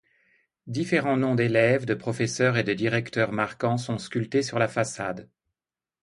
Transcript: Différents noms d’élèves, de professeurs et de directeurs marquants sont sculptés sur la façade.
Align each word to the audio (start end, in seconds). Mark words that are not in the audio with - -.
Différents 0.65 1.15
noms 1.15 1.35
d’élèves, 1.35 1.85
de 1.85 1.93
professeurs 1.93 2.57
et 2.57 2.63
de 2.63 2.73
directeurs 2.73 3.31
marquants 3.31 3.77
sont 3.77 3.99
sculptés 3.99 4.41
sur 4.41 4.57
la 4.57 4.67
façade. 4.67 5.29